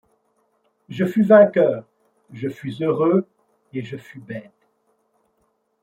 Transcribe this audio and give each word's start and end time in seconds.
Je 0.89 1.05
fus 1.05 1.21
vainqueur, 1.21 1.85
je 2.33 2.49
fus 2.49 2.81
heureux, 2.81 3.27
et 3.71 3.83
je 3.83 3.97
fus 3.97 4.19
bête; 4.19 4.67